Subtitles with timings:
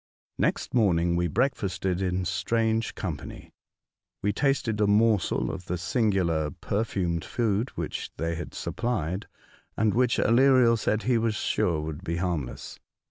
[0.39, 3.53] NEXT morning we breakfasted in strango company.
[4.23, 9.27] We tasted a morsel of the singular perfumed food whicli they had supplied,
[9.77, 12.79] and which Aleriel said he was sure would be harmless.